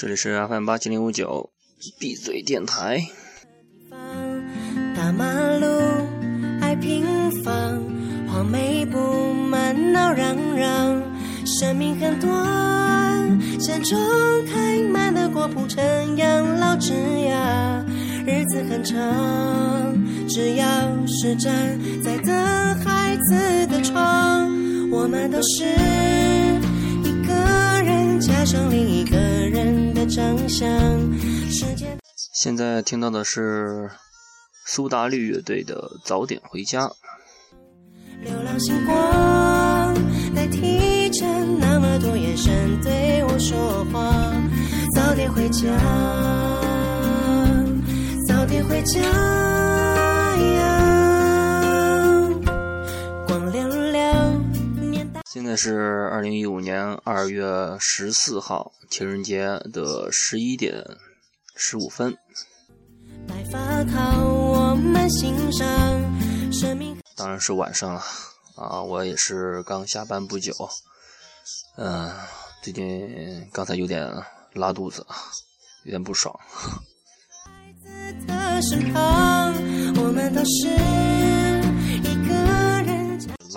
[0.00, 1.50] 这里是 FM 八七零五九
[1.98, 3.04] 闭嘴电台。
[4.94, 5.24] 大马
[5.58, 5.66] 路
[6.60, 7.04] 爱平
[7.42, 7.82] 房，
[8.28, 11.02] 黄梅布满闹嚷嚷。
[11.44, 12.30] 生命很短，
[13.58, 13.98] 山中
[14.46, 17.84] 开满了果铺成养老枝桠。
[18.24, 18.96] 日子很长，
[20.28, 20.64] 只要
[21.08, 22.32] 是站在等
[22.84, 24.48] 孩子的床，
[24.92, 25.64] 我们都是
[27.02, 27.34] 一个
[27.82, 29.17] 人加上另一个
[30.08, 30.68] 长相。
[31.50, 31.98] 时间。
[32.34, 33.90] 现在听到的是
[34.66, 36.86] 苏打绿乐队的《早点回家》。
[38.22, 39.94] 流浪星光
[40.34, 41.24] 代替着
[41.60, 44.32] 那么多眼神对我说话，
[44.94, 45.68] 早点回家，
[48.26, 49.00] 早点回家
[55.58, 60.84] 是二零一五年二月十四号情人节的十一点
[61.56, 62.16] 十五分。
[63.26, 65.66] 白发靠我们欣赏，
[66.52, 68.00] 生命当然是晚上了
[68.54, 68.80] 啊！
[68.80, 70.54] 我也是刚下班不久，
[71.76, 72.08] 嗯、
[72.62, 74.08] 最近刚才有点
[74.52, 75.04] 拉肚子，
[75.82, 76.32] 有点不爽。
[78.28, 79.52] 的身旁，
[79.96, 81.37] 我们都是。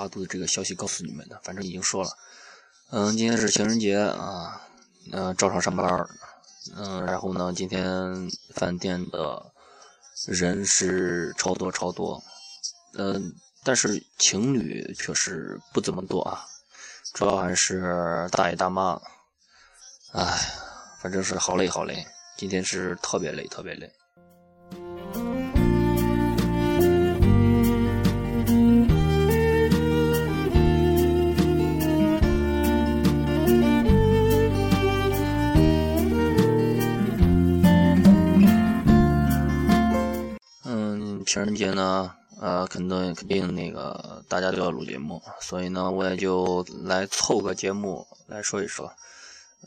[0.02, 2.10] 拉肚子这个消息告诉你们的，反正已经说了。
[2.90, 4.62] 嗯，今天是情人节啊，
[5.12, 6.08] 嗯、照常上班。
[6.76, 9.52] 嗯，然后呢，今天饭店的
[10.28, 12.22] 人是超多超多。
[12.94, 16.46] 嗯，但是情侣确实不怎么多啊，
[17.14, 19.00] 主要还是大爷大妈。
[20.14, 20.38] 唉，
[21.02, 22.06] 反正是好累好累，
[22.38, 23.92] 今天是特别累特别累。
[41.62, 48.92] 节呢，呃，肯定肯定那个大家都要录节目，所以呢，我也就来凑个节目来说一说。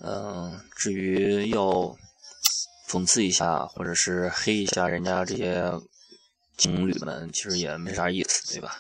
[0.01, 1.97] 嗯，至于要
[2.89, 5.71] 讽刺一下或者是黑一下人家这些
[6.59, 8.75] 情侣们，其实也没啥意思，对吧？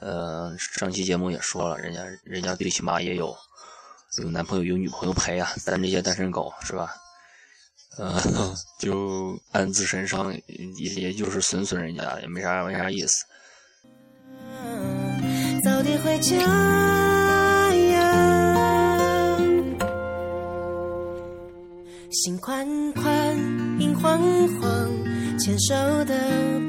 [0.00, 3.34] 呃，上期节目也说了，人家人家最起码也有
[4.18, 6.94] 有男朋友有女朋友陪啊，咱这些单身狗是吧？
[7.98, 8.20] 呃，
[8.80, 13.24] 就暗自神伤，也也就是损损人家，也没啥没啥意思。
[15.64, 16.36] 早点回家
[17.74, 19.38] 呀。
[22.10, 23.36] 心宽宽，
[23.80, 24.18] 影晃
[24.60, 24.90] 晃，
[25.38, 25.74] 牵手
[26.04, 26.14] 的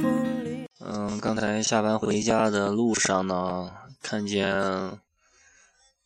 [0.01, 0.07] 步
[0.43, 0.65] 履。
[0.79, 3.69] 嗯，刚才下班回家的路上呢，
[4.01, 4.55] 看见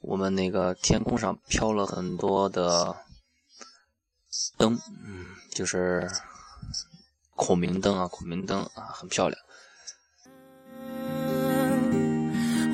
[0.02, 2.96] 我们那个天空上飘了很多的
[4.58, 6.10] 灯，嗯，就是
[7.36, 9.40] 孔明灯啊，孔明灯啊，很漂亮。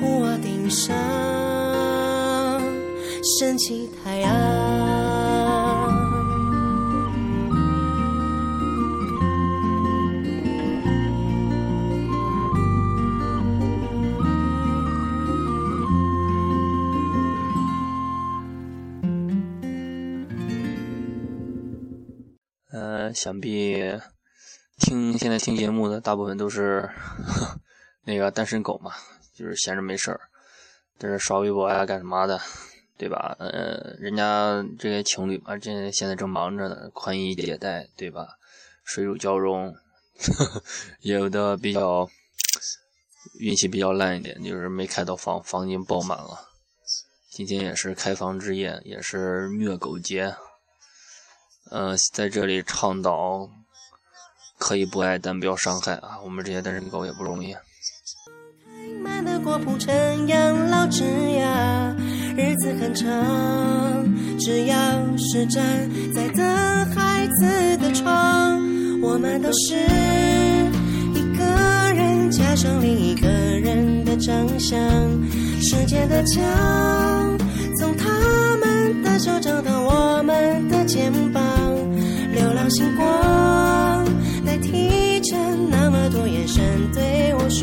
[0.02, 0.94] 屋顶上
[3.38, 4.93] 升起太阳。
[23.14, 23.98] 想必
[24.78, 26.90] 听现在听节目的大部分都是
[28.04, 28.92] 那个单身狗嘛，
[29.34, 30.20] 就是闲着没事儿，
[30.98, 32.40] 在这刷微博呀，干什么的，
[32.98, 33.36] 对吧？
[33.38, 38.36] 呃，人家这些情侣嘛，这现在正忙着呢，宽衣解带，对吧？
[38.84, 39.74] 水乳交融，
[41.00, 42.10] 也 有的比较
[43.38, 46.50] 运气比较烂一点，就是没开到房，房间爆满了。
[47.30, 50.34] 今天也是开房之夜，也是虐狗节。
[51.70, 53.48] 呃，在这里倡导
[54.58, 56.18] 可以不爱，但不要伤害啊！
[56.22, 57.52] 我们这些单身狗也不容易。
[57.52, 57.60] 开
[59.02, 61.96] 满了果铺成养老枝桠，
[62.36, 63.08] 日子很长，
[64.38, 64.76] 只要
[65.16, 66.44] 是站在等
[66.94, 68.60] 孩子的窗，
[69.02, 69.74] 我们都是
[71.14, 71.44] 一个
[71.94, 74.78] 人加上另一个人的长相。
[75.60, 76.42] 时间的墙，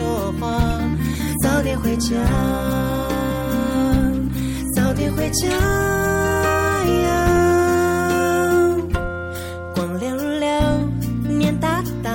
[0.01, 0.57] 说话。
[1.43, 2.15] 早点回家，
[4.75, 7.07] 早点回家呀。
[9.75, 10.49] 光溜溜，
[11.29, 12.11] 面大大，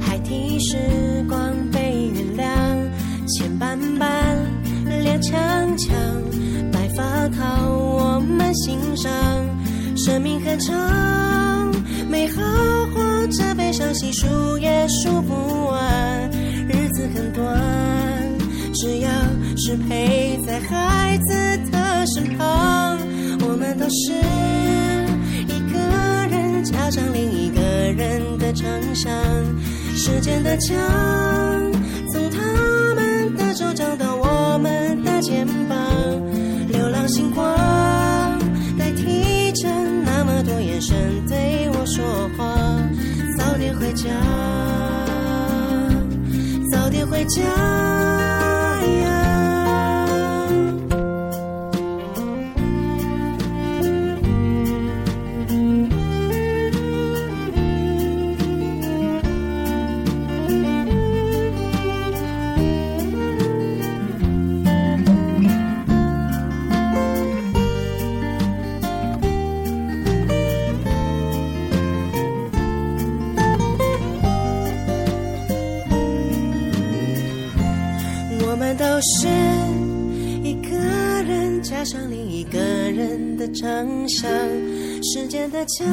[0.00, 0.76] 孩提时
[1.28, 2.48] 光被原谅，
[3.28, 4.08] 牵绊绊，
[4.86, 5.92] 踉跄跄，
[6.72, 9.12] 白发靠我们慢欣赏。
[9.96, 11.72] 生命很长，
[12.08, 12.42] 美好
[12.94, 16.30] 或者悲伤，细数也数不完。
[17.14, 17.44] 很短，
[18.74, 19.10] 只要
[19.56, 22.98] 是陪在孩子的身旁，
[23.40, 24.12] 我们都是
[25.46, 25.78] 一个
[26.30, 29.12] 人加上另一个人的长相。
[29.96, 30.76] 时间的墙，
[32.12, 35.76] 从他们的手掌到我们的肩膀，
[36.68, 37.46] 流浪星光
[38.78, 39.68] 代替着
[40.04, 40.96] 那么多眼神
[41.26, 42.56] 对我说话。
[43.36, 44.08] 早点回家，
[47.18, 47.97] 回家。
[83.88, 84.30] 的长相，
[85.02, 85.86] 时间的墙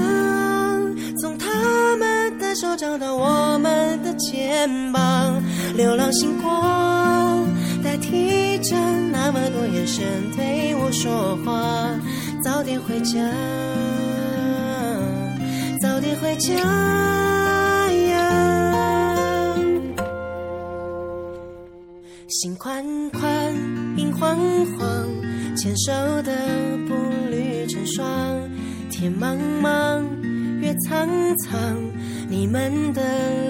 [1.21, 5.41] 从他们的手掌到我们的肩膀，
[5.75, 7.47] 流浪星光
[7.83, 8.75] 代替着
[9.11, 10.03] 那么多眼神
[10.35, 11.89] 对我说话，
[12.43, 13.19] 早点回家，
[15.81, 16.53] 早点回家
[17.91, 19.55] 呀。
[22.27, 23.53] 心宽宽，
[23.97, 24.37] 影晃
[24.77, 24.87] 晃，
[25.55, 25.91] 牵手
[26.23, 26.31] 的
[26.87, 26.93] 步
[27.29, 27.34] 履
[27.67, 28.05] 成双。
[28.89, 30.03] 天茫茫，
[30.61, 31.75] 月苍苍，
[32.29, 33.01] 你们的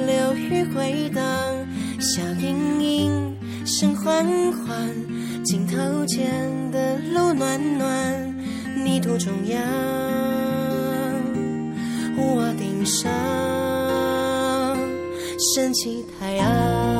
[0.06, 1.24] 流语回荡。
[2.00, 3.36] 笑盈盈，
[3.66, 4.90] 声缓缓，
[5.44, 8.36] 镜头前的路暖暖。
[8.84, 9.62] 泥土中央，
[12.18, 13.12] 屋顶上，
[15.56, 16.95] 升起太阳。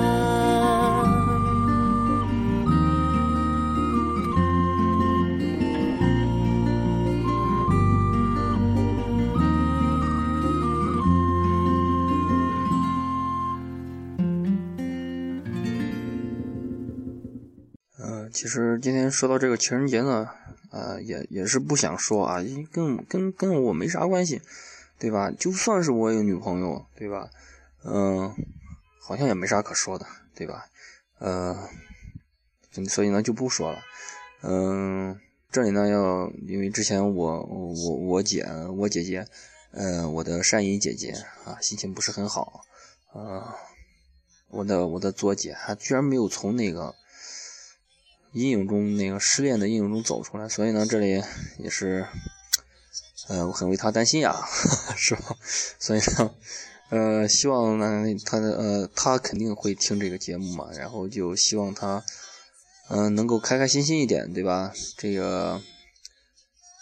[18.36, 20.30] 其实今天说到这个情人节呢，
[20.70, 24.42] 呃，也也是不想说啊，因跟跟跟我没啥关系，
[25.00, 25.32] 对吧？
[25.32, 27.30] 就算是我有女朋友，对吧？
[27.86, 28.36] 嗯、
[29.00, 30.06] 好像也没啥可说的，
[30.36, 30.66] 对吧？
[31.20, 31.70] 呃，
[32.90, 33.80] 所以呢就不说了。
[34.42, 35.18] 嗯、
[35.50, 38.46] 这里呢要因为之前我我我姐
[38.78, 39.26] 我姐姐，
[39.72, 41.12] 呃，我的善姨姐姐
[41.46, 42.66] 啊，心情不是很好，
[43.14, 43.56] 啊、
[44.50, 46.94] 我的我的左姐，她居然没有从那个。
[48.36, 51.24] 阴影中那个失恋的阴影中走出来，所以呢，这里
[51.58, 52.06] 也是，
[53.30, 54.36] 呃，我很为他担心呀，
[54.98, 55.38] 是吧？
[55.80, 56.36] 所以呢，
[56.90, 62.04] 呃，希望呢，他的呃，他肯定会听这个节目嘛，然后就希望他，
[62.90, 64.74] 嗯、能够开开心心一点，对吧？
[64.98, 65.62] 这个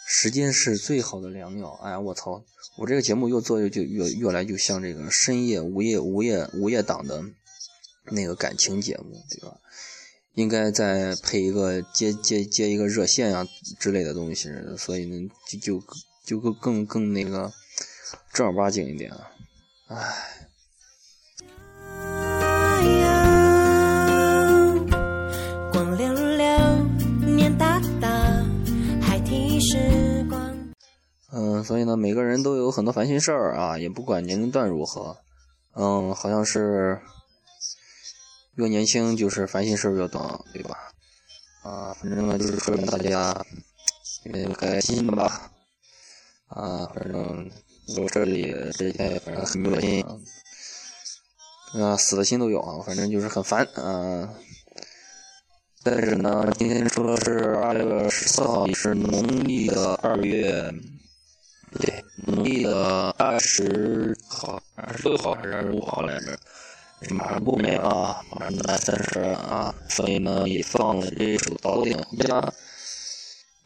[0.06, 1.70] 时间是最好的良药。
[1.84, 2.44] 哎呀，我操！
[2.76, 7.22] 我这个节目越做越就越越来就像这个深夜午夜午夜午夜档的
[8.06, 9.60] 那个感情节目，对吧？
[10.34, 13.46] 应该再配一个接接接一个热线呀、
[13.78, 15.82] 之类的东西，所以呢就就
[16.24, 17.52] 就更更更那个
[18.32, 19.30] 正儿八经一点啊，
[19.88, 19.96] 唉。
[25.72, 26.46] 光溜溜，
[27.34, 28.08] 年大大，
[29.00, 30.56] 还提时光。
[31.32, 35.16] 嗯，所以呢，每个人都有很多烦心事儿啊，也不管年龄段如何，
[35.74, 37.00] 嗯，好像是
[38.56, 40.92] 越年轻就是烦心事儿越多，对吧？
[41.62, 43.44] 啊，反正呢就是说明大家
[44.24, 45.50] 也开心的吧，
[46.48, 47.50] 啊，反正
[47.96, 50.18] 我这里这几天反正很恶心啊，
[51.80, 54.28] 啊，死的心都有啊，反正就是很烦啊。
[55.82, 60.72] 但是呢，今天说的是二月十四号，也是农历的二月。
[61.80, 66.38] 对，农历的二十号、二十六号还是二十五号来着？
[67.10, 72.52] 马上过年啊，马上大三十啊，所以呢也放了这首早点回家。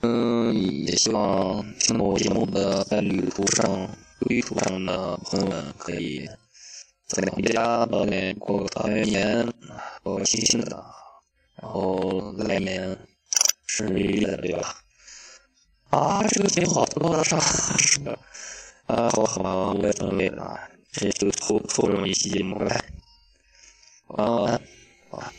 [0.00, 0.54] 嗯，
[0.87, 3.88] 也希望听我节目的在旅途上、
[4.20, 6.28] 旅途上的朋友们可以
[7.06, 9.52] 早点回家，早点过个团圆年，
[10.02, 10.85] 过个新新的，
[11.61, 12.97] 然后来年
[13.66, 14.76] 顺利的，对吧？
[15.90, 18.00] 啊，这个节目好多的啥是？
[18.87, 20.58] 啊，好好，我也准备了，
[20.92, 22.85] 这就凑凑这么一期节目来。
[24.09, 24.61] 晚安，晚安，
[25.11, 25.33] 好。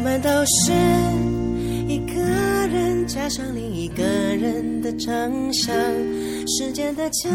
[0.00, 0.72] 难道是
[1.86, 2.14] 一个
[2.68, 5.74] 人加上另一个人的长相？
[6.46, 7.30] 时间的墙，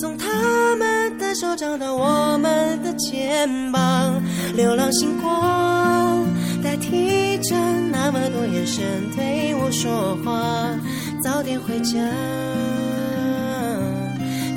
[0.00, 4.22] 从他们的手掌到我们的肩膀，
[4.54, 6.24] 流浪星光
[6.62, 7.54] 代替着
[7.90, 8.82] 那么多眼神
[9.16, 10.78] 对我说话。
[11.22, 11.98] 早点回家，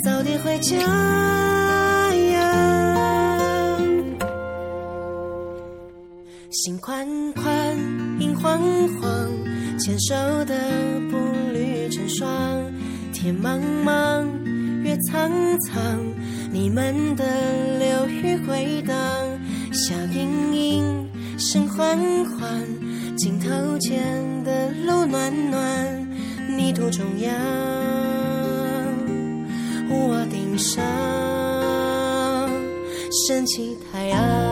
[0.03, 0.77] 早点回家。
[2.13, 3.77] 呀。
[6.51, 7.77] 心宽宽，
[8.19, 8.61] 影晃
[8.99, 9.29] 晃，
[9.77, 10.15] 牵手
[10.45, 10.55] 的
[11.11, 11.17] 步
[11.51, 12.29] 履成双。
[13.11, 14.25] 天茫茫，
[14.83, 15.29] 月苍
[15.67, 15.99] 苍，
[16.51, 17.23] 你们的
[17.79, 18.95] 流语回荡，
[19.71, 22.63] 笑盈盈，声缓缓，
[23.17, 24.01] 镜头前
[24.43, 26.02] 的路暖暖，
[26.55, 27.33] 泥土中央，
[29.89, 30.83] 屋瓦顶上
[33.27, 34.42] 升起太阳。